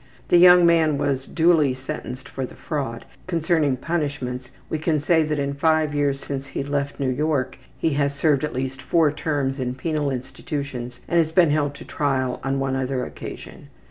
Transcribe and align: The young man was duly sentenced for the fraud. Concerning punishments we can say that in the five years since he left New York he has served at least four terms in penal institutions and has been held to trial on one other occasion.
The 0.29 0.37
young 0.39 0.65
man 0.65 0.97
was 0.97 1.27
duly 1.27 1.75
sentenced 1.75 2.27
for 2.27 2.43
the 2.43 2.55
fraud. 2.55 3.05
Concerning 3.27 3.77
punishments 3.77 4.49
we 4.67 4.79
can 4.79 4.99
say 4.99 5.21
that 5.21 5.37
in 5.37 5.49
the 5.49 5.55
five 5.59 5.93
years 5.93 6.19
since 6.25 6.47
he 6.47 6.63
left 6.63 6.99
New 6.99 7.11
York 7.11 7.59
he 7.77 7.91
has 7.91 8.15
served 8.15 8.43
at 8.43 8.55
least 8.55 8.81
four 8.81 9.11
terms 9.11 9.59
in 9.59 9.75
penal 9.75 10.09
institutions 10.09 11.01
and 11.07 11.19
has 11.19 11.31
been 11.31 11.51
held 11.51 11.75
to 11.75 11.85
trial 11.85 12.39
on 12.43 12.59
one 12.59 12.75
other 12.75 13.05
occasion. 13.05 13.67